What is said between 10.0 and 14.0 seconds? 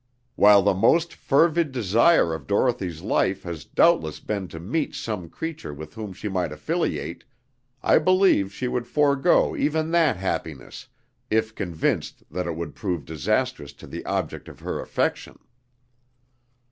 happiness if convinced that it would prove disastrous to